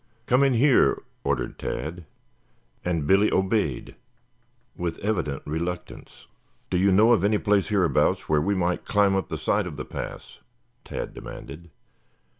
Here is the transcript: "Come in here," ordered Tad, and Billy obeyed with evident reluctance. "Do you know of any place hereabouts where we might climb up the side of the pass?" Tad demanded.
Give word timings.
"Come 0.25 0.43
in 0.43 0.55
here," 0.55 1.03
ordered 1.23 1.59
Tad, 1.59 2.05
and 2.83 3.05
Billy 3.05 3.31
obeyed 3.31 3.95
with 4.75 4.97
evident 4.97 5.43
reluctance. 5.45 6.25
"Do 6.71 6.79
you 6.79 6.91
know 6.91 7.11
of 7.13 7.23
any 7.23 7.37
place 7.37 7.67
hereabouts 7.69 8.27
where 8.27 8.41
we 8.41 8.55
might 8.55 8.83
climb 8.83 9.15
up 9.15 9.29
the 9.29 9.37
side 9.37 9.67
of 9.67 9.77
the 9.77 9.85
pass?" 9.85 10.39
Tad 10.85 11.13
demanded. 11.13 11.69